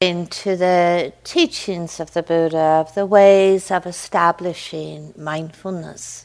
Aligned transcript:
into 0.00 0.56
the 0.56 1.12
teachings 1.24 2.00
of 2.00 2.14
the 2.14 2.22
Buddha, 2.22 2.56
of 2.56 2.94
the 2.94 3.04
ways 3.04 3.70
of 3.70 3.84
establishing 3.84 5.12
mindfulness 5.14 6.24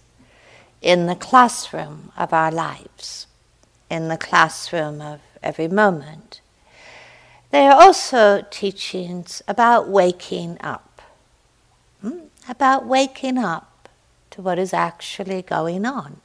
in 0.81 1.07
the 1.07 1.15
classroom 1.15 2.13
of 2.15 2.31
our 2.31 2.51
lives, 2.51 3.27
in 3.89 4.07
the 4.07 4.15
classroom 4.15 5.01
of 5.01 5.19
every 5.43 5.67
moment. 5.67 6.39
They 7.51 7.68
are 7.68 7.73
also 7.73 8.46
teachings 8.50 9.41
about 9.46 9.89
waking 9.89 10.57
up, 10.62 11.02
hmm? 12.00 12.28
about 12.48 12.86
waking 12.86 13.38
up 13.38 13.89
to 14.32 14.42
what 14.42 14.57
is 14.57 14.73
actually 14.73 15.42
going 15.42 15.86
on. 15.86 16.21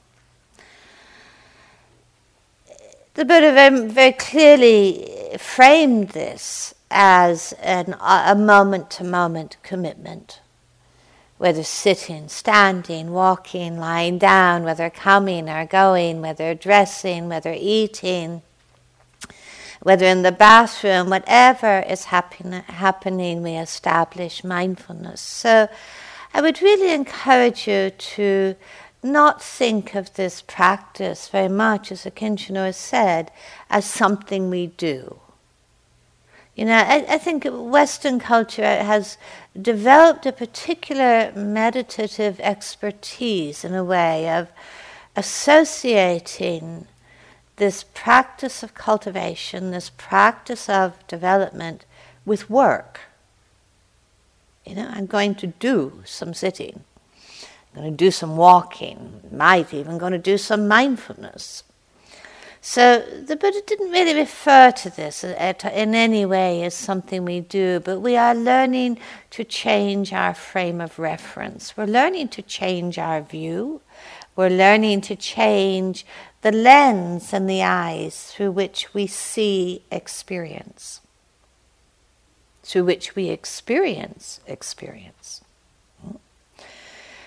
The 3.14 3.24
Buddha 3.24 3.52
very, 3.52 3.88
very 3.88 4.12
clearly 4.12 5.36
framed 5.36 6.10
this 6.10 6.74
as 6.90 7.52
an, 7.60 7.94
a 8.00 8.34
moment 8.34 8.90
to 8.92 9.04
moment 9.04 9.56
commitment. 9.62 10.40
Whether 11.38 11.62
sitting, 11.62 12.28
standing, 12.28 13.12
walking, 13.12 13.78
lying 13.78 14.18
down, 14.18 14.64
whether 14.64 14.90
coming 14.90 15.48
or 15.48 15.64
going, 15.64 16.20
whether 16.20 16.54
dressing, 16.54 17.28
whether 17.28 17.54
eating, 17.56 18.42
whether 19.82 20.04
in 20.04 20.22
the 20.22 20.32
bathroom, 20.32 21.08
whatever 21.08 21.80
is 21.80 22.04
happen- 22.04 22.52
happening, 22.52 23.42
we 23.42 23.56
establish 23.56 24.44
mindfulness. 24.44 25.20
So 25.22 25.68
I 26.34 26.40
would 26.42 26.60
really 26.60 26.92
encourage 26.92 27.66
you 27.66 27.90
to 27.90 28.56
not 29.02 29.42
think 29.42 29.94
of 29.94 30.14
this 30.14 30.42
practice 30.42 31.28
very 31.28 31.48
much, 31.48 31.90
as 31.90 32.04
Akincano 32.04 32.66
has 32.66 32.76
said, 32.76 33.32
as 33.70 33.86
something 33.86 34.50
we 34.50 34.66
do. 34.66 35.18
You 36.60 36.66
know, 36.66 36.74
I, 36.74 37.06
I 37.08 37.16
think 37.16 37.46
Western 37.50 38.18
culture 38.20 38.62
has 38.62 39.16
developed 39.58 40.26
a 40.26 40.32
particular 40.32 41.32
meditative 41.34 42.38
expertise 42.38 43.64
in 43.64 43.74
a 43.74 43.82
way 43.82 44.28
of 44.28 44.48
associating 45.16 46.86
this 47.56 47.86
practice 47.94 48.62
of 48.62 48.74
cultivation, 48.74 49.70
this 49.70 49.88
practice 49.88 50.68
of 50.68 50.98
development 51.06 51.86
with 52.26 52.50
work. 52.50 53.00
You 54.66 54.74
know, 54.74 54.90
I'm 54.92 55.06
going 55.06 55.36
to 55.36 55.46
do 55.46 56.02
some 56.04 56.34
sitting. 56.34 56.84
I'm 57.72 57.80
going 57.80 57.90
to 57.90 57.96
do 57.96 58.10
some 58.10 58.36
walking, 58.36 59.22
might 59.32 59.72
even 59.72 59.96
going 59.96 60.12
to 60.12 60.18
do 60.18 60.36
some 60.36 60.68
mindfulness. 60.68 61.64
So 62.62 63.00
the 63.00 63.36
Buddha 63.36 63.62
didn't 63.66 63.90
really 63.90 64.14
refer 64.14 64.70
to 64.70 64.90
this 64.90 65.24
in 65.24 65.94
any 65.94 66.26
way 66.26 66.62
as 66.62 66.74
something 66.74 67.24
we 67.24 67.40
do, 67.40 67.80
but 67.80 68.00
we 68.00 68.16
are 68.16 68.34
learning 68.34 68.98
to 69.30 69.44
change 69.44 70.12
our 70.12 70.34
frame 70.34 70.80
of 70.80 70.98
reference. 70.98 71.74
We're 71.76 71.86
learning 71.86 72.28
to 72.28 72.42
change 72.42 72.98
our 72.98 73.22
view. 73.22 73.80
We're 74.36 74.50
learning 74.50 75.00
to 75.02 75.16
change 75.16 76.04
the 76.42 76.52
lens 76.52 77.32
and 77.32 77.48
the 77.48 77.62
eyes 77.62 78.32
through 78.32 78.52
which 78.52 78.92
we 78.92 79.06
see 79.06 79.82
experience, 79.90 81.00
through 82.62 82.84
which 82.84 83.16
we 83.16 83.30
experience 83.30 84.40
experience. 84.46 85.39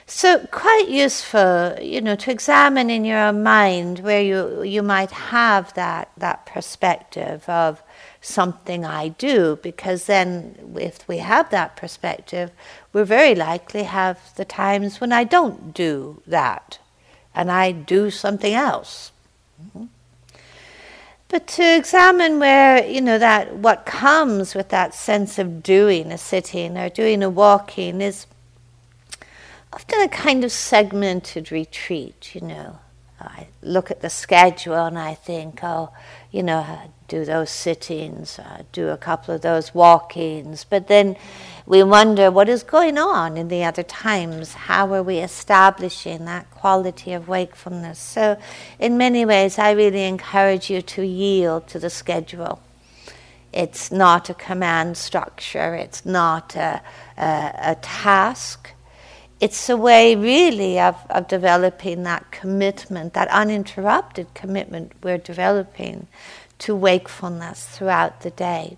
So 0.05 0.45
quite 0.51 0.89
useful, 0.89 1.77
you 1.81 2.01
know, 2.01 2.15
to 2.15 2.31
examine 2.31 2.89
in 2.89 3.05
your 3.05 3.19
own 3.19 3.41
mind 3.41 3.99
where 3.99 4.21
you 4.21 4.61
you 4.63 4.83
might 4.83 5.11
have 5.11 5.73
that 5.75 6.11
that 6.17 6.45
perspective 6.45 7.47
of 7.47 7.81
something 8.21 8.85
I 8.85 9.09
do, 9.09 9.59
because 9.61 10.05
then 10.05 10.73
if 10.75 11.07
we 11.07 11.17
have 11.17 11.49
that 11.51 11.75
perspective, 11.75 12.51
we're 12.91 13.05
very 13.05 13.35
likely 13.35 13.83
have 13.83 14.17
the 14.35 14.45
times 14.45 14.99
when 14.99 15.13
I 15.13 15.23
don't 15.23 15.73
do 15.73 16.21
that, 16.27 16.79
and 17.33 17.49
I 17.51 17.71
do 17.71 18.09
something 18.11 18.53
else. 18.53 19.11
Mm-hmm. 19.61 19.85
But 21.29 21.47
to 21.47 21.75
examine 21.75 22.39
where, 22.39 22.85
you 22.85 23.01
know, 23.01 23.17
that 23.17 23.55
what 23.55 23.85
comes 23.85 24.53
with 24.53 24.69
that 24.69 24.93
sense 24.93 25.39
of 25.39 25.63
doing 25.63 26.11
a 26.11 26.17
sitting 26.17 26.77
or 26.77 26.89
doing 26.89 27.23
a 27.23 27.29
walking 27.29 28.01
is 28.01 28.27
often 29.73 30.01
a 30.01 30.07
kind 30.07 30.43
of 30.43 30.51
segmented 30.51 31.51
retreat, 31.51 32.35
you 32.35 32.41
know. 32.41 32.77
I 33.19 33.47
look 33.61 33.89
at 33.89 34.01
the 34.01 34.09
schedule 34.09 34.85
and 34.85 34.99
I 34.99 35.15
think, 35.15 35.63
oh, 35.63 35.91
you 36.29 36.43
know, 36.43 36.91
do 37.07 37.25
those 37.25 37.49
sittings, 37.49 38.37
uh, 38.37 38.63
do 38.71 38.89
a 38.89 38.97
couple 38.97 39.33
of 39.33 39.41
those 39.41 39.73
walkings. 39.73 40.63
But 40.63 40.87
then 40.87 41.15
we 41.65 41.81
wonder 41.81 42.29
what 42.29 42.49
is 42.49 42.61
going 42.63 42.97
on 42.97 43.37
in 43.37 43.47
the 43.47 43.63
other 43.63 43.81
times. 43.81 44.53
How 44.53 44.93
are 44.93 45.01
we 45.01 45.19
establishing 45.19 46.25
that 46.25 46.51
quality 46.51 47.13
of 47.13 47.27
wakefulness? 47.27 47.97
So, 47.97 48.37
in 48.77 48.97
many 48.97 49.25
ways, 49.25 49.57
I 49.57 49.71
really 49.71 50.03
encourage 50.03 50.69
you 50.69 50.81
to 50.81 51.03
yield 51.03 51.67
to 51.69 51.79
the 51.79 51.89
schedule. 51.89 52.61
It's 53.51 53.91
not 53.91 54.29
a 54.29 54.33
command 54.33 54.97
structure, 54.97 55.73
it's 55.75 56.05
not 56.05 56.55
a, 56.55 56.81
a, 57.17 57.53
a 57.71 57.75
task 57.81 58.73
it's 59.43 59.67
a 59.67 59.75
way 59.75 60.15
really 60.15 60.79
of, 60.79 60.95
of 61.09 61.27
developing 61.27 62.03
that 62.03 62.31
commitment, 62.31 63.13
that 63.13 63.27
uninterrupted 63.27 64.33
commitment 64.33 64.93
we're 65.03 65.17
developing 65.17 66.07
to 66.59 66.73
wakefulness 66.73 67.67
throughout 67.67 68.21
the 68.21 68.31
day. 68.31 68.77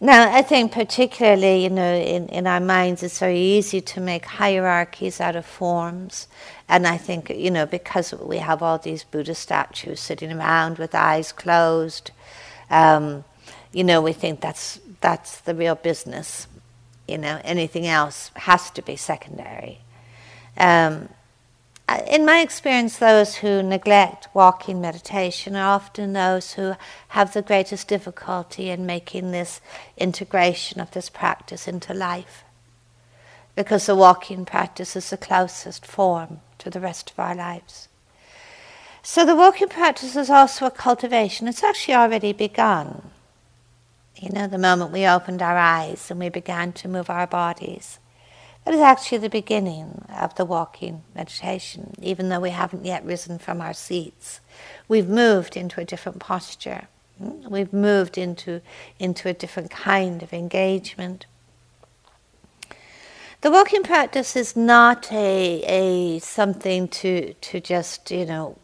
Now, 0.00 0.32
I 0.32 0.42
think 0.42 0.70
particularly, 0.70 1.64
you 1.64 1.70
know, 1.70 1.92
in, 1.92 2.28
in 2.28 2.46
our 2.46 2.60
minds, 2.60 3.02
it's 3.02 3.18
very 3.18 3.40
easy 3.40 3.80
to 3.80 4.00
make 4.00 4.26
hierarchies 4.26 5.20
out 5.20 5.34
of 5.34 5.44
forms. 5.44 6.28
And 6.68 6.86
I 6.86 6.96
think, 6.96 7.30
you 7.30 7.50
know, 7.50 7.66
because 7.66 8.14
we 8.14 8.38
have 8.38 8.62
all 8.62 8.78
these 8.78 9.02
Buddha 9.02 9.34
statues 9.34 9.98
sitting 9.98 10.32
around 10.32 10.78
with 10.78 10.94
eyes 10.94 11.32
closed, 11.32 12.12
um, 12.70 13.24
you 13.72 13.82
know, 13.82 14.00
we 14.00 14.12
think 14.12 14.40
that's, 14.40 14.78
that's 15.00 15.40
the 15.40 15.54
real 15.56 15.74
business 15.74 16.46
you 17.06 17.18
know, 17.18 17.40
anything 17.44 17.86
else 17.86 18.30
has 18.34 18.70
to 18.70 18.82
be 18.82 18.96
secondary. 18.96 19.80
Um, 20.56 21.08
in 22.06 22.24
my 22.24 22.40
experience, 22.40 22.96
those 22.96 23.36
who 23.36 23.62
neglect 23.62 24.28
walking 24.32 24.80
meditation 24.80 25.54
are 25.54 25.74
often 25.74 26.14
those 26.14 26.54
who 26.54 26.74
have 27.08 27.34
the 27.34 27.42
greatest 27.42 27.88
difficulty 27.88 28.70
in 28.70 28.86
making 28.86 29.32
this 29.32 29.60
integration 29.98 30.80
of 30.80 30.90
this 30.92 31.10
practice 31.10 31.68
into 31.68 31.92
life. 31.92 32.44
Because 33.54 33.86
the 33.86 33.94
walking 33.94 34.46
practice 34.46 34.96
is 34.96 35.10
the 35.10 35.18
closest 35.18 35.84
form 35.84 36.40
to 36.58 36.70
the 36.70 36.80
rest 36.80 37.10
of 37.10 37.18
our 37.18 37.34
lives. 37.34 37.88
So 39.02 39.26
the 39.26 39.36
walking 39.36 39.68
practice 39.68 40.16
is 40.16 40.30
also 40.30 40.64
a 40.66 40.70
cultivation. 40.70 41.46
It's 41.46 41.62
actually 41.62 41.94
already 41.94 42.32
begun. 42.32 43.10
You 44.16 44.30
know, 44.30 44.46
the 44.46 44.58
moment 44.58 44.92
we 44.92 45.06
opened 45.06 45.42
our 45.42 45.56
eyes 45.56 46.10
and 46.10 46.20
we 46.20 46.28
began 46.28 46.72
to 46.74 46.88
move 46.88 47.10
our 47.10 47.26
bodies. 47.26 47.98
That 48.64 48.74
is 48.74 48.80
actually 48.80 49.18
the 49.18 49.28
beginning 49.28 50.06
of 50.08 50.36
the 50.36 50.44
walking 50.44 51.02
meditation, 51.14 51.94
even 52.00 52.28
though 52.28 52.40
we 52.40 52.50
haven't 52.50 52.84
yet 52.84 53.04
risen 53.04 53.38
from 53.38 53.60
our 53.60 53.74
seats. 53.74 54.40
We've 54.88 55.08
moved 55.08 55.56
into 55.56 55.80
a 55.80 55.84
different 55.84 56.18
posture. 56.18 56.88
Hmm? 57.18 57.48
We've 57.48 57.72
moved 57.72 58.16
into, 58.16 58.62
into 58.98 59.28
a 59.28 59.34
different 59.34 59.70
kind 59.70 60.22
of 60.22 60.32
engagement. 60.32 61.26
The 63.42 63.50
walking 63.50 63.82
practice 63.82 64.36
is 64.36 64.56
not 64.56 65.12
a, 65.12 65.62
a 65.66 66.18
something 66.20 66.88
to, 66.88 67.34
to 67.34 67.60
just, 67.60 68.10
you 68.10 68.24
know, 68.24 68.56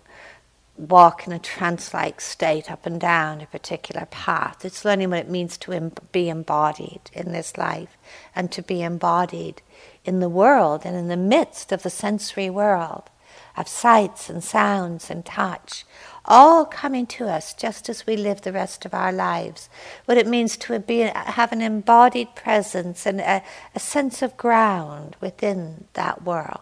walk 0.89 1.27
in 1.27 1.33
a 1.33 1.39
trance 1.39 1.93
like 1.93 2.21
state 2.21 2.71
up 2.71 2.87
and 2.87 3.01
down 3.01 3.41
a 3.41 3.47
particular 3.47 4.07
path. 4.07 4.65
It's 4.65 4.85
learning 4.85 5.11
what 5.11 5.19
it 5.21 5.29
means 5.29 5.59
to 5.59 5.73
em- 5.73 5.93
be 6.13 6.29
embodied 6.29 7.11
in 7.13 7.33
this 7.33 7.57
life 7.57 7.97
and 8.35 8.51
to 8.53 8.63
be 8.63 8.83
embodied 8.83 9.63
in 10.05 10.21
the 10.21 10.29
world 10.29 10.83
and 10.85 10.97
in 10.97 11.09
the 11.09 11.17
midst 11.17 11.73
of 11.73 11.83
the 11.83 11.91
sensory 11.91 12.49
world 12.49 13.11
of 13.57 13.69
sights 13.69 14.31
and 14.31 14.43
sounds 14.43 15.11
and 15.11 15.25
touch, 15.25 15.85
all 16.25 16.65
coming 16.65 17.07
to 17.07 17.29
us 17.29 17.53
just 17.55 17.89
as 17.89 18.07
we 18.07 18.17
live 18.17 18.43
the 18.43 18.53
rest 18.53 18.85
of 18.85 18.95
our 18.95 19.13
lives. 19.13 19.69
What 20.05 20.19
it 20.19 20.27
means 20.27 20.57
to 20.59 20.79
be, 20.79 21.01
have 21.01 21.53
an 21.53 21.61
embodied 21.61 22.35
presence 22.35 23.07
and 23.07 23.21
a, 23.21 23.43
a 23.75 23.81
sense 23.81 24.23
of 24.23 24.37
ground 24.37 25.17
within 25.21 25.87
that 25.95 26.23
world. 26.23 26.61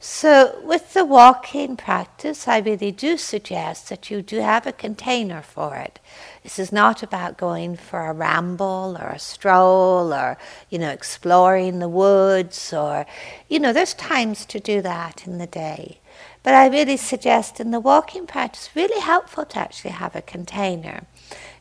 So, 0.00 0.60
with 0.62 0.94
the 0.94 1.04
walking 1.04 1.76
practice, 1.76 2.46
I 2.46 2.58
really 2.58 2.92
do 2.92 3.16
suggest 3.16 3.88
that 3.88 4.10
you 4.10 4.22
do 4.22 4.38
have 4.38 4.64
a 4.64 4.72
container 4.72 5.42
for 5.42 5.74
it. 5.74 5.98
This 6.44 6.60
is 6.60 6.70
not 6.70 7.02
about 7.02 7.36
going 7.36 7.76
for 7.76 8.06
a 8.06 8.12
ramble 8.12 8.96
or 9.00 9.08
a 9.08 9.18
stroll 9.18 10.14
or, 10.14 10.38
you 10.70 10.78
know, 10.78 10.90
exploring 10.90 11.80
the 11.80 11.88
woods 11.88 12.72
or, 12.72 13.06
you 13.48 13.58
know, 13.58 13.72
there's 13.72 13.94
times 13.94 14.46
to 14.46 14.60
do 14.60 14.80
that 14.82 15.26
in 15.26 15.38
the 15.38 15.48
day. 15.48 15.98
But 16.42 16.54
I 16.54 16.68
really 16.68 16.96
suggest 16.96 17.60
in 17.60 17.70
the 17.70 17.80
walking 17.80 18.26
practice, 18.26 18.70
really 18.74 19.00
helpful 19.00 19.44
to 19.44 19.58
actually 19.58 19.90
have 19.90 20.14
a 20.14 20.22
container 20.22 21.04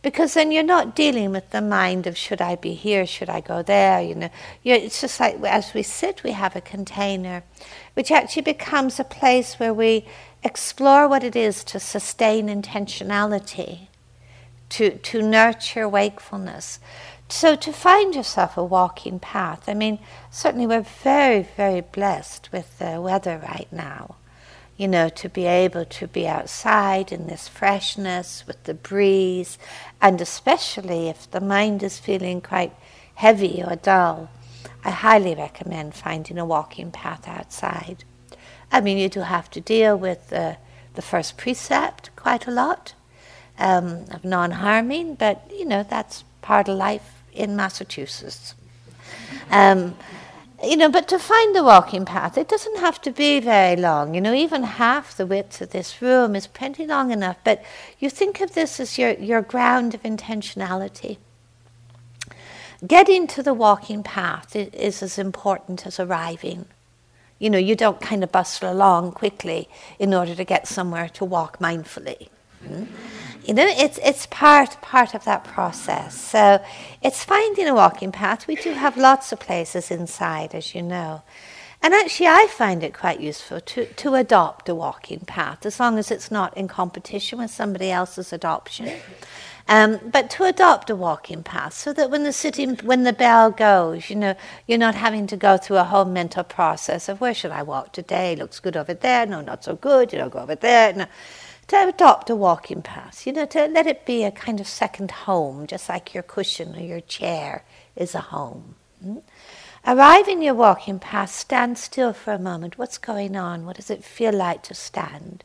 because 0.02 0.36
then 0.36 0.52
you're 0.52 0.64
not 0.64 0.96
dealing 0.96 1.32
with 1.32 1.50
the 1.50 1.62
mind 1.62 2.08
of 2.08 2.18
should 2.18 2.42
I 2.42 2.56
be 2.56 2.74
here, 2.74 3.06
should 3.06 3.30
I 3.30 3.42
go 3.42 3.62
there, 3.62 4.02
you 4.02 4.16
know. 4.16 4.30
You're, 4.64 4.78
it's 4.78 5.02
just 5.02 5.20
like 5.20 5.42
as 5.44 5.74
we 5.74 5.84
sit, 5.84 6.24
we 6.24 6.32
have 6.32 6.56
a 6.56 6.62
container, 6.62 7.44
which 7.94 8.12
actually 8.12 8.44
becomes 8.44 9.00
a 9.00 9.04
place 9.04 9.56
where 9.56 9.74
we 9.74 10.06
explore 10.44 11.08
what 11.08 11.24
it 11.24 11.36
is 11.36 11.64
to 11.66 11.80
sustain 11.80 12.48
intentionality, 12.48 13.88
to, 14.70 14.98
to 14.98 15.22
nurture 15.22 15.90
wakefulness. 15.90 16.80
So 17.30 17.56
to 17.56 17.74
find 17.74 18.16
yourself 18.16 18.56
a 18.56 18.64
walking 18.64 19.20
path, 19.20 19.68
I 19.68 19.74
mean, 19.74 20.00
certainly 20.32 20.68
we're 20.68 20.82
very, 20.82 21.44
very 21.58 21.82
blessed 21.82 22.52
with 22.54 22.80
the 22.80 23.02
weather 23.02 23.42
right 23.44 23.68
now 23.74 24.16
you 24.78 24.88
know, 24.88 25.10
to 25.10 25.28
be 25.28 25.46
able 25.46 25.86
to 25.86 26.08
be 26.08 26.28
outside 26.28 27.12
in 27.12 27.28
this 27.28 27.48
freshness 27.48 28.44
with 28.46 28.64
the 28.64 28.76
breeze, 28.76 29.58
and 30.00 30.22
especially 30.22 31.10
if 31.10 31.30
the 31.32 31.42
mind 31.42 31.82
is 31.82 31.98
feeling 31.98 32.40
quite 32.42 32.74
heavy 33.16 33.64
or 33.66 33.76
dull, 33.76 34.30
I 34.86 34.92
highly 34.92 35.34
recommend 35.34 35.96
finding 35.96 36.38
a 36.38 36.46
walking 36.46 36.92
path 36.92 37.28
outside. 37.28 38.04
I 38.72 38.82
mean, 38.82 38.98
you 39.00 39.10
do 39.10 39.22
have 39.22 39.50
to 39.52 39.62
deal 39.62 39.98
with 39.98 40.30
the, 40.30 40.58
the 40.94 41.02
first 41.02 41.38
precept 41.38 42.16
quite 42.16 42.46
a 42.46 42.52
lot 42.52 42.94
um, 43.58 44.06
of 44.12 44.24
non 44.24 44.52
harming, 44.52 45.16
but 45.16 45.50
you 45.52 45.66
know, 45.66 45.84
that's 45.84 46.24
part 46.42 46.70
of 46.70 46.78
life 46.78 47.24
in 47.34 47.56
Massachusetts. 47.56 48.54
Um, 49.50 49.96
you 50.64 50.76
know, 50.76 50.90
but 50.90 51.08
to 51.10 51.20
find 51.20 51.56
the 51.56 51.64
walking 51.64 52.04
path, 52.04 52.38
it 52.38 52.48
doesn't 52.48 52.80
have 52.80 53.00
to 53.02 53.12
be 53.12 53.40
very 53.40 53.76
long. 53.76 54.16
You 54.16 54.22
know, 54.22 54.34
even 54.34 54.64
half 54.64 55.16
the 55.16 55.26
width 55.26 55.62
of 55.62 55.70
this 55.70 56.02
room 56.02 56.36
is 56.36 56.48
plenty 56.48 56.88
long 56.88 57.12
enough. 57.12 57.38
But 57.44 57.64
you 58.00 58.10
think 58.10 58.42
of 58.42 58.54
this 58.54 58.80
as 58.80 58.98
your, 58.98 59.12
your 59.12 59.42
ground 59.42 59.94
of 59.94 60.02
intentionality. 60.04 61.18
Getting 62.86 63.28
to 63.28 63.44
the 63.44 63.54
walking 63.54 64.04
path 64.04 64.56
is, 64.56 65.02
as 65.02 65.18
important 65.18 65.86
as 65.86 66.00
arriving. 66.00 66.66
You 67.40 67.52
know, 67.52 67.58
you 67.58 67.76
don't 67.76 68.02
kind 68.02 68.24
of 68.24 68.32
bustle 68.32 68.72
along 68.72 69.12
quickly 69.12 69.70
in 70.00 70.14
order 70.14 70.34
to 70.34 70.44
get 70.44 70.68
somewhere 70.68 71.10
to 71.10 71.26
walk 71.26 71.60
mindfully. 71.60 72.30
Mm-hmm. 72.64 72.86
You 73.48 73.54
know, 73.54 73.66
it's, 73.66 73.98
it's 74.04 74.26
part, 74.26 74.82
part 74.82 75.14
of 75.14 75.24
that 75.24 75.46
process. 75.46 76.20
So 76.20 76.62
it's 77.02 77.24
finding 77.24 77.66
a 77.70 77.74
walking 77.74 78.12
path. 78.12 78.46
We 78.46 78.56
do 78.56 78.74
have 78.74 78.98
lots 78.98 79.32
of 79.32 79.40
places 79.40 79.90
inside, 79.90 80.54
as 80.54 80.76
you 80.76 80.82
know. 80.82 81.22
And 81.82 81.94
actually, 81.94 82.28
I 82.28 82.48
find 82.50 82.84
it 82.84 82.94
quite 82.94 83.22
useful 83.22 83.62
to, 83.62 83.86
to 83.86 84.16
adopt 84.16 84.68
a 84.68 84.76
walking 84.76 85.22
path, 85.22 85.66
as 85.66 85.80
long 85.80 85.98
as 85.98 86.12
it's 86.12 86.30
not 86.30 86.58
in 86.58 86.68
competition 86.68 87.40
with 87.40 87.50
somebody 87.50 87.90
else's 87.90 88.34
adoption. 88.34 88.92
Um, 89.70 90.00
but 90.12 90.30
to 90.32 90.44
adopt 90.44 90.90
a 90.90 90.96
walking 90.96 91.42
path, 91.44 91.74
so 91.74 91.94
that 91.94 92.10
when 92.10 92.24
the 92.24 92.34
sitting, 92.34 92.76
when 92.78 93.04
the 93.04 93.14
bell 93.14 93.52
goes, 93.52 94.10
you 94.10 94.18
know, 94.18 94.36
you're 94.66 94.78
not 94.78 94.96
having 94.96 95.26
to 95.28 95.38
go 95.38 95.56
through 95.56 95.78
a 95.78 95.84
whole 95.86 96.06
mental 96.06 96.44
process 96.44 97.08
of 97.08 97.22
where 97.22 97.34
should 97.34 97.52
I 97.52 97.64
walk 97.64 97.94
today? 97.94 98.36
Looks 98.36 98.60
good 98.60 98.76
over 98.76 98.94
there. 98.94 99.26
No, 99.26 99.40
not 99.40 99.64
so 99.64 99.78
good. 99.78 100.12
You 100.12 100.20
know, 100.20 100.30
go 100.30 100.40
over 100.40 100.56
there. 100.56 100.94
No 100.94 101.06
to 101.68 101.88
adopt 101.88 102.30
a 102.30 102.36
walking 102.36 102.82
path, 102.82 103.28
you 103.28 103.34
know, 103.34 103.46
to 103.46 103.68
let 103.68 103.88
it 103.88 104.06
be 104.06 104.24
a 104.24 104.32
kind 104.32 104.60
of 104.60 104.68
second 104.68 105.12
home, 105.12 105.68
just 105.68 105.90
like 105.90 106.14
your 106.14 106.24
cushion 106.24 106.76
or 106.76 106.82
your 106.82 107.02
chair 107.02 107.66
is 107.96 108.16
a 108.16 108.22
home. 108.22 108.76
Mm? 109.06 109.22
Arriving 109.86 110.42
your 110.42 110.54
walking 110.54 111.00
path, 111.00 111.30
stand 111.30 111.78
still 111.78 112.14
for 112.14 112.34
a 112.34 112.40
moment. 112.40 112.78
What's 112.78 112.98
going 112.98 113.36
on? 113.36 113.66
What 113.66 113.76
does 113.76 113.90
it 113.90 114.04
feel 114.04 114.34
like 114.34 114.64
to 114.64 114.74
stand? 114.74 115.44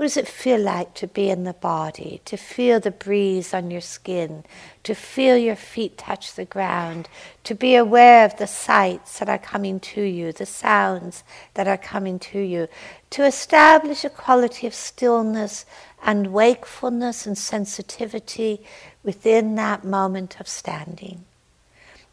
What 0.00 0.06
does 0.06 0.16
it 0.16 0.28
feel 0.28 0.58
like 0.58 0.94
to 0.94 1.06
be 1.06 1.28
in 1.28 1.44
the 1.44 1.52
body, 1.52 2.22
to 2.24 2.38
feel 2.38 2.80
the 2.80 2.90
breeze 2.90 3.52
on 3.52 3.70
your 3.70 3.82
skin, 3.82 4.44
to 4.82 4.94
feel 4.94 5.36
your 5.36 5.56
feet 5.56 5.98
touch 5.98 6.32
the 6.36 6.46
ground, 6.46 7.06
to 7.44 7.54
be 7.54 7.74
aware 7.74 8.24
of 8.24 8.38
the 8.38 8.46
sights 8.46 9.18
that 9.18 9.28
are 9.28 9.36
coming 9.36 9.78
to 9.80 10.00
you, 10.00 10.32
the 10.32 10.46
sounds 10.46 11.22
that 11.52 11.68
are 11.68 11.76
coming 11.76 12.18
to 12.18 12.38
you, 12.38 12.66
to 13.10 13.26
establish 13.26 14.02
a 14.02 14.08
quality 14.08 14.66
of 14.66 14.72
stillness 14.72 15.66
and 16.02 16.32
wakefulness 16.32 17.26
and 17.26 17.36
sensitivity 17.36 18.64
within 19.02 19.54
that 19.56 19.84
moment 19.84 20.40
of 20.40 20.48
standing. 20.48 21.26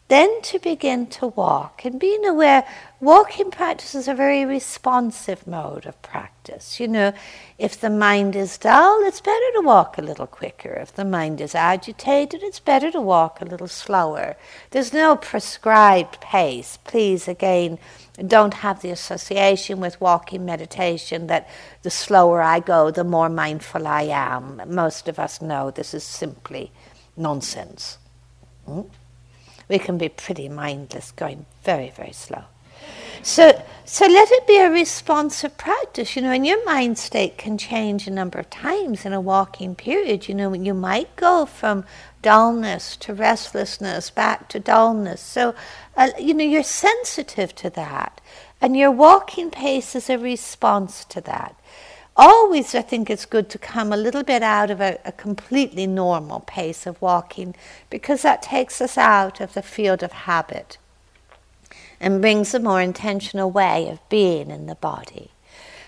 Then 0.09 0.41
to 0.43 0.59
begin 0.59 1.07
to 1.07 1.27
walk 1.27 1.83
and 1.83 1.99
being 1.99 2.25
aware, 2.25 2.65
walking 3.01 3.51
practice 3.51 3.93
is 3.93 4.07
a 4.07 4.13
very 4.13 4.45
responsive 4.45 5.45
mode 5.45 5.85
of 5.85 6.01
practice. 6.01 6.79
You 6.79 6.87
know, 6.87 7.13
if 7.57 7.79
the 7.81 7.89
mind 7.89 8.33
is 8.33 8.57
dull, 8.57 9.01
it's 9.03 9.19
better 9.19 9.51
to 9.55 9.61
walk 9.65 9.97
a 9.97 10.01
little 10.01 10.25
quicker. 10.25 10.71
If 10.75 10.95
the 10.95 11.03
mind 11.03 11.41
is 11.41 11.53
agitated, 11.53 12.41
it's 12.41 12.61
better 12.61 12.89
to 12.91 13.01
walk 13.01 13.41
a 13.41 13.45
little 13.45 13.67
slower. 13.67 14.37
There's 14.71 14.93
no 14.93 15.17
prescribed 15.17 16.21
pace. 16.21 16.79
Please, 16.85 17.27
again, 17.27 17.77
don't 18.25 18.53
have 18.53 18.81
the 18.81 18.91
association 18.91 19.81
with 19.81 19.99
walking 19.99 20.45
meditation 20.45 21.27
that 21.27 21.49
the 21.81 21.89
slower 21.89 22.41
I 22.41 22.61
go, 22.61 22.91
the 22.91 23.03
more 23.03 23.29
mindful 23.29 23.85
I 23.85 24.03
am. 24.03 24.61
Most 24.67 25.09
of 25.09 25.19
us 25.19 25.41
know 25.41 25.69
this 25.69 25.93
is 25.93 26.05
simply 26.05 26.71
nonsense. 27.17 27.97
Hmm? 28.65 28.83
We 29.69 29.79
can 29.79 29.97
be 29.97 30.09
pretty 30.09 30.49
mindless, 30.49 31.11
going 31.11 31.45
very, 31.63 31.91
very 31.91 32.13
slow. 32.13 32.43
So, 33.23 33.61
so 33.83 34.05
let 34.05 34.31
it 34.31 34.47
be 34.47 34.57
a 34.57 34.69
responsive 34.69 35.57
practice, 35.57 36.15
you 36.15 36.21
know, 36.21 36.31
and 36.31 36.45
your 36.45 36.63
mind 36.65 36.97
state 36.97 37.37
can 37.37 37.57
change 37.57 38.07
a 38.07 38.11
number 38.11 38.39
of 38.39 38.49
times 38.49 39.05
in 39.05 39.13
a 39.13 39.19
walking 39.19 39.75
period. 39.75 40.27
You 40.29 40.35
know, 40.35 40.53
you 40.53 40.73
might 40.73 41.13
go 41.15 41.45
from 41.45 41.83
dullness 42.21 42.95
to 42.97 43.13
restlessness, 43.13 44.09
back 44.09 44.47
to 44.49 44.59
dullness. 44.59 45.19
So, 45.19 45.55
uh, 45.95 46.11
you 46.17 46.33
know, 46.33 46.45
you're 46.45 46.63
sensitive 46.63 47.53
to 47.55 47.69
that. 47.71 48.21
And 48.61 48.77
your 48.77 48.91
walking 48.91 49.51
pace 49.51 49.95
is 49.95 50.09
a 50.09 50.17
response 50.17 51.03
to 51.05 51.21
that 51.21 51.55
always 52.17 52.73
I 52.73 52.81
think 52.81 53.09
it's 53.09 53.25
good 53.25 53.49
to 53.51 53.59
come 53.59 53.93
a 53.93 53.97
little 53.97 54.23
bit 54.23 54.43
out 54.43 54.71
of 54.71 54.81
a, 54.81 54.99
a, 55.05 55.11
completely 55.11 55.85
normal 55.87 56.41
pace 56.41 56.85
of 56.87 57.01
walking 57.01 57.55
because 57.89 58.23
that 58.23 58.41
takes 58.41 58.81
us 58.81 58.97
out 58.97 59.39
of 59.39 59.53
the 59.53 59.61
field 59.61 60.03
of 60.03 60.11
habit 60.11 60.77
and 61.99 62.21
brings 62.21 62.53
a 62.53 62.59
more 62.59 62.81
intentional 62.81 63.51
way 63.51 63.87
of 63.89 64.07
being 64.09 64.49
in 64.49 64.65
the 64.65 64.75
body. 64.75 65.31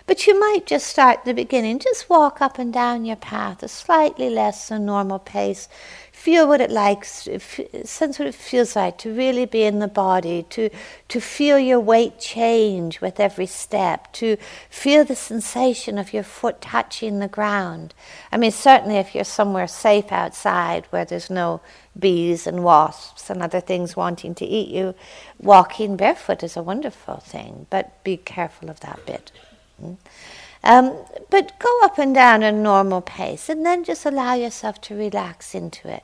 But 0.09 0.25
you 0.25 0.39
might 0.39 0.65
just 0.65 0.87
start 0.87 1.19
at 1.19 1.25
the 1.25 1.35
beginning, 1.35 1.77
just 1.77 2.09
walk 2.09 2.41
up 2.41 2.57
and 2.57 2.73
down 2.73 3.05
your 3.05 3.15
path, 3.15 3.61
a 3.61 3.67
slightly 3.67 4.31
less 4.31 4.69
than 4.69 4.87
normal 4.87 5.19
pace, 5.19 5.69
feel 6.11 6.47
what 6.47 6.61
it 6.61 6.71
likes, 6.71 7.29
sense 7.83 8.17
what 8.17 8.27
it 8.27 8.33
feels 8.33 8.75
like 8.75 8.97
to 8.97 9.13
really 9.13 9.45
be 9.45 9.61
in 9.61 9.77
the 9.77 9.87
body, 9.87 10.47
to, 10.49 10.71
to 11.09 11.21
feel 11.21 11.59
your 11.59 11.79
weight 11.79 12.19
change 12.19 13.01
with 13.01 13.19
every 13.19 13.45
step, 13.45 14.11
to 14.13 14.35
feel 14.67 15.05
the 15.05 15.15
sensation 15.15 15.99
of 15.99 16.11
your 16.11 16.23
foot 16.23 16.59
touching 16.59 17.19
the 17.19 17.27
ground. 17.27 17.93
I 18.31 18.37
mean, 18.37 18.51
certainly 18.51 18.95
if 18.95 19.13
you're 19.13 19.23
somewhere 19.23 19.67
safe 19.67 20.11
outside 20.11 20.87
where 20.89 21.05
there's 21.05 21.29
no 21.29 21.61
bees 21.99 22.47
and 22.47 22.63
wasps 22.63 23.29
and 23.29 23.43
other 23.43 23.61
things 23.61 23.95
wanting 23.95 24.33
to 24.33 24.45
eat 24.45 24.69
you, 24.69 24.95
walking 25.37 25.97
barefoot 25.97 26.41
is 26.41 26.57
a 26.57 26.63
wonderful 26.63 27.17
thing, 27.17 27.67
but 27.69 28.03
be 28.03 28.17
careful 28.17 28.71
of 28.71 28.79
that 28.79 29.05
bit. 29.05 29.31
Um, 30.63 30.97
but 31.29 31.57
go 31.59 31.69
up 31.83 31.97
and 31.97 32.13
down 32.13 32.43
at 32.43 32.53
a 32.53 32.57
normal 32.57 33.01
pace 33.01 33.47
and 33.47 33.65
then 33.65 33.83
just 33.83 34.05
allow 34.05 34.33
yourself 34.33 34.81
to 34.81 34.95
relax 34.95 35.55
into 35.55 35.87
it. 35.89 36.03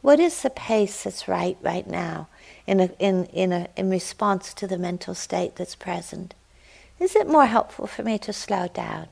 What 0.00 0.20
is 0.20 0.42
the 0.42 0.50
pace 0.50 1.02
that's 1.02 1.26
right 1.26 1.56
right 1.62 1.86
now 1.86 2.28
in, 2.66 2.80
a, 2.80 2.90
in, 2.98 3.24
in, 3.26 3.52
a, 3.52 3.68
in 3.76 3.90
response 3.90 4.54
to 4.54 4.68
the 4.68 4.78
mental 4.78 5.14
state 5.14 5.56
that's 5.56 5.74
present? 5.74 6.34
Is 7.00 7.16
it 7.16 7.28
more 7.28 7.46
helpful 7.46 7.86
for 7.86 8.02
me 8.02 8.18
to 8.18 8.32
slow 8.32 8.68
down? 8.68 9.08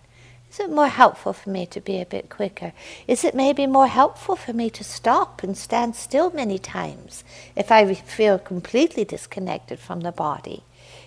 Is 0.54 0.60
it 0.60 0.70
more 0.70 0.86
helpful 0.86 1.32
for 1.32 1.50
me 1.50 1.66
to 1.66 1.80
be 1.80 2.00
a 2.00 2.06
bit 2.06 2.30
quicker? 2.30 2.72
Is 3.08 3.24
it 3.24 3.34
maybe 3.34 3.66
more 3.66 3.88
helpful 3.88 4.36
for 4.36 4.52
me 4.52 4.70
to 4.70 4.84
stop 4.84 5.42
and 5.42 5.58
stand 5.58 5.96
still 5.96 6.30
many 6.30 6.60
times 6.60 7.24
if 7.56 7.72
I 7.72 7.92
feel 7.92 8.38
completely 8.38 9.04
disconnected 9.04 9.80
from 9.80 10.02
the 10.02 10.12
body? 10.12 10.62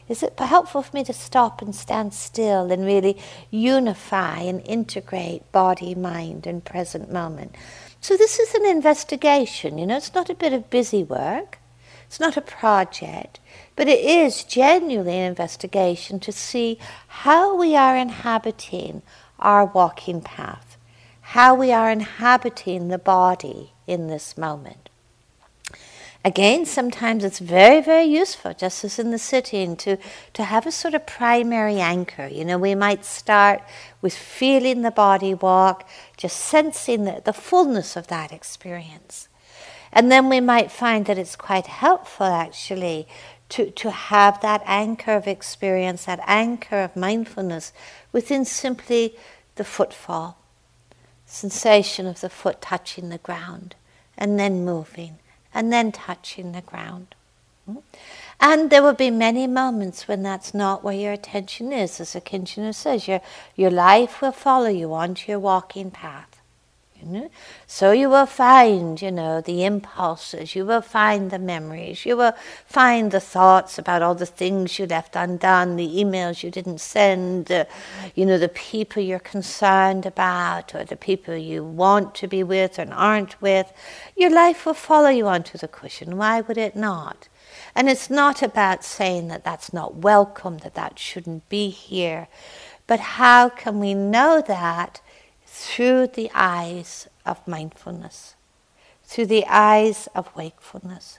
Is 0.09 0.23
it 0.23 0.39
helpful 0.39 0.81
for 0.81 0.95
me 0.95 1.03
to 1.03 1.13
stop 1.13 1.61
and 1.61 1.75
stand 1.75 2.13
still 2.13 2.71
and 2.71 2.85
really 2.85 3.17
unify 3.51 4.39
and 4.39 4.65
integrate 4.65 5.51
body, 5.51 5.95
mind, 5.95 6.47
and 6.47 6.63
present 6.63 7.11
moment? 7.11 7.55
So, 7.99 8.15
this 8.15 8.39
is 8.39 8.53
an 8.53 8.65
investigation, 8.65 9.77
you 9.77 9.85
know, 9.85 9.97
it's 9.97 10.13
not 10.13 10.29
a 10.29 10.35
bit 10.35 10.53
of 10.53 10.69
busy 10.69 11.03
work, 11.03 11.59
it's 12.05 12.21
not 12.21 12.37
a 12.37 12.41
project, 12.41 13.41
but 13.75 13.89
it 13.89 13.99
is 13.99 14.43
genuinely 14.43 15.17
an 15.19 15.25
investigation 15.25 16.19
to 16.21 16.31
see 16.31 16.79
how 17.07 17.57
we 17.57 17.75
are 17.75 17.97
inhabiting 17.97 19.01
our 19.39 19.65
walking 19.65 20.21
path, 20.21 20.77
how 21.21 21.53
we 21.53 21.71
are 21.73 21.91
inhabiting 21.91 22.87
the 22.87 22.97
body 22.97 23.73
in 23.87 24.07
this 24.07 24.37
moment. 24.37 24.86
Again, 26.27 26.65
sometimes 26.65 27.23
it's 27.23 27.39
very, 27.39 27.79
very 27.79 28.03
useful, 28.03 28.53
just 28.53 28.83
as 28.83 28.99
in 28.99 29.11
the 29.11 29.17
sitting, 29.17 29.77
to, 29.77 29.97
to 30.33 30.43
have 30.43 30.67
a 30.67 30.71
sort 30.73 30.93
of 30.93 31.05
primary 31.05 31.79
anchor. 31.79 32.27
You 32.27 32.43
know, 32.43 32.57
we 32.57 32.75
might 32.75 33.05
start 33.05 33.61
with 34.01 34.13
feeling 34.13 34.81
the 34.81 34.91
body 34.91 35.33
walk, 35.33 35.87
just 36.17 36.37
sensing 36.37 37.05
the, 37.05 37.21
the 37.23 37.31
fullness 37.31 37.95
of 37.95 38.07
that 38.07 38.33
experience. 38.33 39.29
And 39.93 40.11
then 40.11 40.27
we 40.27 40.41
might 40.41 40.69
find 40.69 41.05
that 41.05 41.17
it's 41.17 41.37
quite 41.37 41.67
helpful 41.67 42.25
actually 42.25 43.07
to, 43.49 43.71
to 43.71 43.89
have 43.89 44.41
that 44.41 44.61
anchor 44.65 45.13
of 45.13 45.27
experience, 45.27 46.03
that 46.05 46.19
anchor 46.27 46.83
of 46.83 46.97
mindfulness 46.97 47.71
within 48.11 48.43
simply 48.43 49.15
the 49.55 49.63
footfall, 49.63 50.37
sensation 51.25 52.05
of 52.05 52.19
the 52.19 52.29
foot 52.29 52.61
touching 52.61 53.07
the 53.07 53.17
ground, 53.17 53.75
and 54.17 54.37
then 54.37 54.65
moving, 54.65 55.19
and 55.53 55.71
then 55.71 55.91
touching 55.91 56.51
the 56.51 56.61
ground. 56.61 57.15
And 58.39 58.69
there 58.69 58.83
will 58.83 58.93
be 58.93 59.11
many 59.11 59.47
moments 59.47 60.07
when 60.07 60.23
that's 60.23 60.53
not 60.53 60.83
where 60.83 60.93
your 60.93 61.11
attention 61.11 61.73
is. 61.73 61.99
As 61.99 62.13
Akincano 62.13 62.73
says, 62.73 63.07
your, 63.07 63.21
your 63.55 63.71
life 63.71 64.21
will 64.21 64.31
follow 64.31 64.69
you 64.69 64.93
onto 64.93 65.31
your 65.31 65.39
walking 65.39 65.91
path. 65.91 66.36
You 67.01 67.07
uh, 67.07 67.11
know? 67.11 67.29
So 67.67 67.91
you 67.91 68.09
will 68.09 68.25
find, 68.25 69.01
you 69.01 69.11
know, 69.11 69.41
the 69.41 69.63
impulses, 69.63 70.55
you 70.55 70.65
will 70.65 70.81
find 70.81 71.31
the 71.31 71.39
memories, 71.39 72.05
you 72.05 72.17
will 72.17 72.33
find 72.65 73.11
the 73.11 73.19
thoughts 73.19 73.77
about 73.77 74.01
all 74.01 74.15
the 74.15 74.25
things 74.25 74.79
you 74.79 74.85
left 74.85 75.15
undone, 75.15 75.75
the 75.75 75.87
emails 75.87 76.43
you 76.43 76.51
didn't 76.51 76.79
send, 76.79 77.49
you 78.15 78.25
know, 78.25 78.37
the 78.37 78.49
people 78.49 79.01
you're 79.01 79.19
concerned 79.19 80.05
about, 80.05 80.73
or 80.73 80.83
the 80.83 80.95
people 80.95 81.35
you 81.35 81.63
want 81.63 82.15
to 82.15 82.27
be 82.27 82.43
with 82.43 82.79
and 82.79 82.93
aren't 82.93 83.39
with. 83.41 83.71
Your 84.15 84.31
life 84.31 84.65
will 84.65 84.73
follow 84.73 85.09
you 85.09 85.27
onto 85.27 85.57
the 85.57 85.67
cushion. 85.67 86.17
Why 86.17 86.41
would 86.41 86.57
it 86.57 86.75
not? 86.75 87.27
And 87.75 87.89
it's 87.89 88.09
not 88.09 88.41
about 88.41 88.83
saying 88.83 89.27
that 89.27 89.43
that's 89.43 89.71
not 89.71 89.95
welcome, 89.95 90.59
that 90.59 90.75
that 90.75 90.97
shouldn't 90.97 91.47
be 91.47 91.69
here. 91.69 92.27
But 92.87 92.99
how 92.99 93.49
can 93.49 93.79
we 93.79 93.93
know 93.93 94.41
that? 94.47 95.01
Through 95.59 96.05
the 96.05 96.29
eyes 96.35 97.07
of 97.25 97.47
mindfulness, 97.47 98.35
through 99.03 99.25
the 99.25 99.45
eyes 99.47 100.07
of 100.13 100.33
wakefulness, 100.35 101.17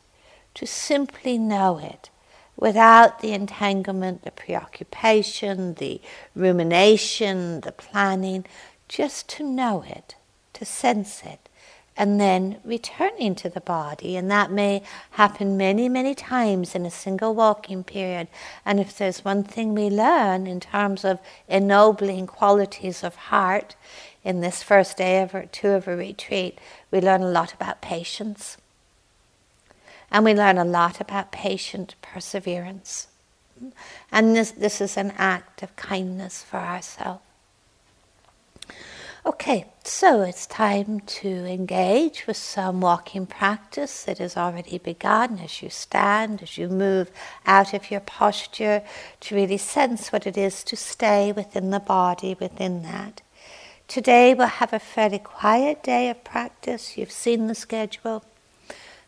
to 0.54 0.64
simply 0.64 1.36
know 1.36 1.78
it 1.78 2.08
without 2.56 3.20
the 3.20 3.32
entanglement, 3.32 4.22
the 4.22 4.30
preoccupation, 4.30 5.74
the 5.74 6.00
rumination, 6.36 7.62
the 7.62 7.72
planning, 7.72 8.44
just 8.88 9.28
to 9.28 9.42
know 9.42 9.84
it, 9.86 10.14
to 10.52 10.64
sense 10.64 11.22
it, 11.24 11.48
and 11.96 12.20
then 12.20 12.58
returning 12.64 13.34
to 13.34 13.48
the 13.48 13.60
body. 13.60 14.16
And 14.16 14.30
that 14.30 14.52
may 14.52 14.82
happen 15.10 15.56
many, 15.56 15.88
many 15.88 16.14
times 16.14 16.76
in 16.76 16.86
a 16.86 16.90
single 16.92 17.34
walking 17.34 17.82
period. 17.82 18.28
And 18.64 18.78
if 18.78 18.96
there's 18.96 19.24
one 19.24 19.42
thing 19.42 19.74
we 19.74 19.90
learn 19.90 20.46
in 20.46 20.60
terms 20.60 21.04
of 21.04 21.18
ennobling 21.48 22.28
qualities 22.28 23.02
of 23.02 23.16
heart, 23.16 23.74
in 24.28 24.42
this 24.42 24.62
first 24.62 24.98
day 24.98 25.22
of 25.22 25.34
or 25.34 25.46
two 25.46 25.68
of 25.68 25.88
a 25.88 25.96
retreat, 25.96 26.58
we 26.90 27.00
learn 27.00 27.22
a 27.22 27.30
lot 27.30 27.54
about 27.54 27.80
patience. 27.80 28.58
And 30.10 30.22
we 30.22 30.34
learn 30.34 30.58
a 30.58 30.66
lot 30.66 31.00
about 31.00 31.32
patient 31.32 31.94
perseverance. 32.02 33.08
And 34.12 34.36
this, 34.36 34.50
this 34.50 34.82
is 34.82 34.98
an 34.98 35.14
act 35.16 35.62
of 35.62 35.74
kindness 35.76 36.42
for 36.42 36.58
ourselves. 36.58 37.22
Okay, 39.24 39.64
so 39.82 40.20
it's 40.20 40.46
time 40.46 41.00
to 41.00 41.28
engage 41.28 42.26
with 42.26 42.36
some 42.36 42.82
walking 42.82 43.24
practice 43.24 44.04
that 44.04 44.18
has 44.18 44.36
already 44.36 44.76
begun 44.76 45.38
as 45.38 45.62
you 45.62 45.70
stand, 45.70 46.42
as 46.42 46.58
you 46.58 46.68
move 46.68 47.10
out 47.46 47.72
of 47.72 47.90
your 47.90 48.00
posture, 48.00 48.82
to 49.20 49.34
really 49.34 49.58
sense 49.58 50.12
what 50.12 50.26
it 50.26 50.36
is 50.36 50.62
to 50.64 50.76
stay 50.76 51.32
within 51.32 51.70
the 51.70 51.80
body, 51.80 52.36
within 52.38 52.82
that. 52.82 53.22
Today 53.88 54.34
we'll 54.34 54.48
have 54.48 54.74
a 54.74 54.78
fairly 54.78 55.18
quiet 55.18 55.82
day 55.82 56.10
of 56.10 56.22
practice. 56.22 56.98
You've 56.98 57.10
seen 57.10 57.46
the 57.46 57.54
schedule. 57.54 58.22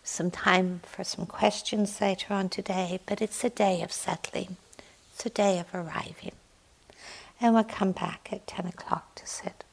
Some 0.03 0.31
time 0.31 0.81
for 0.85 1.05
some 1.05 1.27
questions 1.27 2.01
later 2.01 2.33
on 2.33 2.49
today, 2.49 2.99
but 3.05 3.21
it's 3.21 3.45
a 3.45 3.51
day 3.51 3.83
of 3.83 3.93
settling. 3.93 4.57
It's 5.13 5.27
a 5.27 5.29
day 5.29 5.59
of 5.59 5.67
arriving. 5.75 6.33
And 7.39 7.55
we'll 7.55 7.65
come 7.65 7.93
back 7.93 8.31
at 8.33 8.47
10 8.47 8.69
o'clock 8.69 9.15
to 9.17 9.27
sit. 9.27 9.65